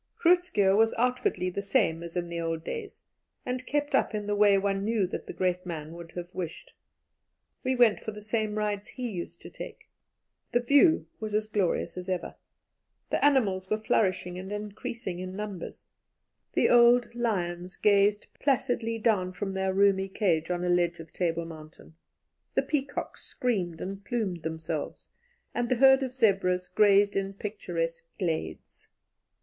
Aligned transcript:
Groot 0.17 0.39
Schuurr 0.43 0.75
was 0.75 0.95
outwardly 0.97 1.51
the 1.51 1.61
same 1.61 2.01
as 2.01 2.17
in 2.17 2.27
the 2.27 2.41
old 2.41 2.63
days, 2.63 3.03
and 3.45 3.67
kept 3.67 3.93
up 3.93 4.15
in 4.15 4.25
the 4.25 4.33
way 4.35 4.57
one 4.57 4.83
knew 4.83 5.05
that 5.05 5.27
the 5.27 5.31
great 5.31 5.63
man 5.63 5.93
would 5.93 6.13
have 6.13 6.33
wished. 6.33 6.73
We 7.63 7.75
went 7.75 7.99
for 7.99 8.09
the 8.11 8.19
same 8.19 8.57
rides 8.57 8.87
he 8.87 9.07
used 9.11 9.41
to 9.41 9.51
take. 9.51 9.91
The 10.53 10.59
view 10.59 11.05
was 11.19 11.35
as 11.35 11.47
glorious 11.47 11.97
as 11.97 12.09
ever, 12.09 12.33
the 13.11 13.23
animals 13.23 13.69
were 13.69 13.77
flourishing 13.77 14.39
and 14.39 14.51
increasing 14.51 15.19
in 15.19 15.35
numbers, 15.35 15.85
the 16.53 16.67
old 16.67 17.13
lions 17.13 17.75
gazed 17.75 18.25
placidly 18.39 18.97
down 18.97 19.33
from 19.33 19.53
their 19.53 19.71
roomy 19.71 20.09
cage 20.09 20.49
on 20.49 20.63
a 20.63 20.69
ledge 20.69 20.99
of 20.99 21.13
Table 21.13 21.45
Mountain, 21.45 21.93
the 22.55 22.63
peacocks 22.63 23.21
screamed 23.23 23.79
and 23.79 24.03
plumed 24.03 24.41
themselves, 24.41 25.09
and 25.53 25.69
the 25.69 25.75
herd 25.75 26.01
of 26.01 26.15
zebras 26.15 26.69
grazed 26.69 27.15
in 27.15 27.35
picturesque 27.35 28.07
glades. 28.17 28.87